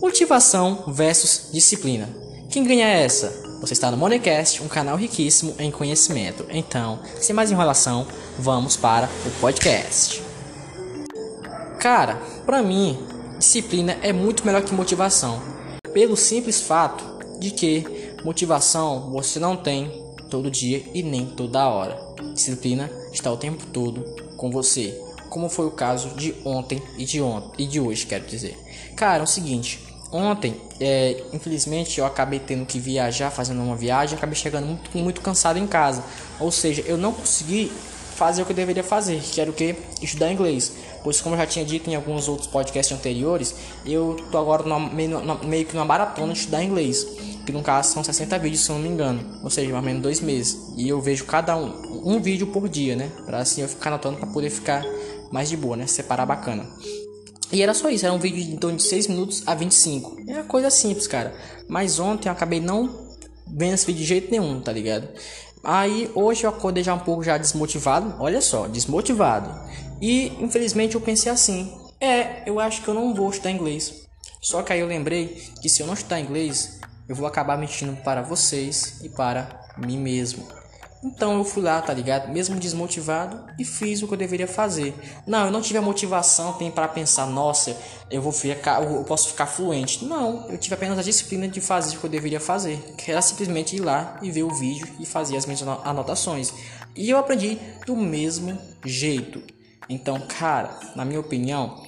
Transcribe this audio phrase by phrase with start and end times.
[0.00, 2.08] Motivação versus disciplina.
[2.48, 3.28] Quem ganha essa?
[3.60, 6.46] Você está no Monecast, um canal riquíssimo em conhecimento.
[6.48, 8.06] Então, sem mais enrolação,
[8.38, 10.22] vamos para o podcast.
[11.78, 12.16] Cara,
[12.46, 12.98] para mim,
[13.38, 15.38] disciplina é muito melhor que motivação,
[15.92, 17.04] pelo simples fato
[17.38, 17.84] de que
[18.24, 22.00] motivação você não tem todo dia e nem toda hora.
[22.32, 24.02] Disciplina está o tempo todo
[24.38, 24.98] com você,
[25.28, 28.56] como foi o caso de ontem e de ontem e de hoje, quero dizer.
[28.96, 34.16] Cara, é o seguinte, Ontem, é, infelizmente, eu acabei tendo que viajar, fazendo uma viagem,
[34.16, 36.02] acabei chegando muito, muito cansado em casa.
[36.40, 37.70] Ou seja, eu não consegui
[38.16, 39.76] fazer o que eu deveria fazer, que era o que?
[40.02, 40.72] Estudar inglês.
[41.02, 43.54] Pois, como eu já tinha dito em alguns outros podcasts anteriores,
[43.86, 47.04] eu tô agora numa, meio, numa, meio que numa maratona de estudar inglês.
[47.46, 49.40] Que no caso são 60 vídeos, se eu não me engano.
[49.42, 50.58] Ou seja, mais ou menos dois meses.
[50.76, 53.10] E eu vejo cada um, um vídeo por dia, né?
[53.24, 54.84] Pra assim eu ficar anotando pra poder ficar
[55.32, 55.86] mais de boa, né?
[55.86, 56.68] Separar bacana.
[57.52, 60.22] E era só isso, era um vídeo de torno de 6 minutos a 25.
[60.28, 61.34] É uma coisa simples, cara.
[61.68, 63.08] Mas ontem eu acabei não
[63.46, 65.08] vendo esse vídeo de jeito nenhum, tá ligado?
[65.62, 69.52] Aí hoje eu acordei já um pouco já desmotivado, olha só, desmotivado.
[70.00, 74.08] E infelizmente eu pensei assim: é, eu acho que eu não vou estudar inglês.
[74.40, 77.94] Só que aí eu lembrei que se eu não estudar inglês, eu vou acabar mentindo
[78.02, 80.59] para vocês e para mim mesmo.
[81.02, 82.30] Então eu fui lá, tá ligado?
[82.30, 84.94] Mesmo desmotivado e fiz o que eu deveria fazer.
[85.26, 87.74] Não, eu não tive a motivação tem para pensar, nossa,
[88.10, 90.04] eu vou ficar, eu posso ficar fluente.
[90.04, 93.22] Não, eu tive apenas a disciplina de fazer o que eu deveria fazer, que era
[93.22, 96.52] simplesmente ir lá e ver o vídeo e fazer as minhas anotações.
[96.94, 99.42] E eu aprendi do mesmo jeito.
[99.88, 101.82] Então, cara, na minha opinião,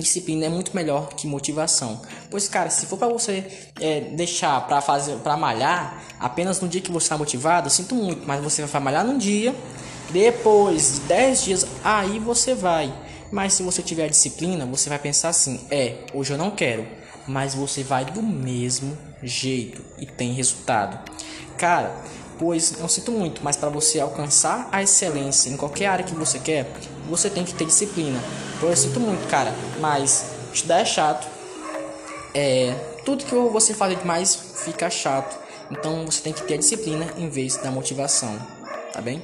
[0.00, 2.00] disciplina é muito melhor que motivação.
[2.30, 3.44] Pois, cara, se for para você
[3.80, 8.26] é, deixar para fazer, para malhar apenas no dia que você está motivado, sinto muito,
[8.26, 9.54] mas você vai malhar num dia,
[10.10, 12.92] depois de 10 dias, aí você vai.
[13.30, 16.86] Mas se você tiver disciplina, você vai pensar assim: é, hoje eu não quero,
[17.26, 21.10] mas você vai do mesmo jeito e tem resultado.
[21.56, 21.94] Cara,
[22.38, 26.38] pois eu sinto muito, mas para você alcançar a excelência em qualquer área que você
[26.38, 26.70] quer,
[27.08, 28.20] você tem que ter disciplina.
[28.62, 31.26] Pois eu sinto muito, cara, mas estudar é chato.
[32.32, 32.72] É,
[33.04, 35.36] tudo que você fazer demais fica chato.
[35.68, 38.38] Então você tem que ter a disciplina em vez da motivação,
[38.92, 39.20] tá bem?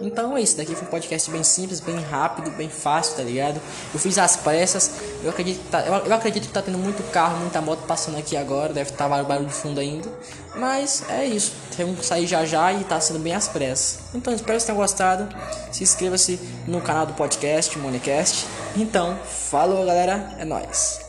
[0.00, 3.60] Então é isso, daqui foi um podcast bem simples, bem rápido, bem fácil, tá ligado?
[3.94, 4.90] Eu fiz as pressas,
[5.22, 8.18] eu acredito que tá, eu, eu, acredito que tá tendo muito carro, muita moto passando
[8.18, 10.06] aqui agora, deve estar tá barulho de fundo ainda.
[10.54, 14.00] Mas é isso, temos que sair já já e tá sendo bem as pressas.
[14.14, 15.28] Então espero que tenham gostado.
[15.72, 18.46] Se inscreva-se no canal do podcast, Monecast.
[18.76, 21.05] Então, falou galera, é nóis.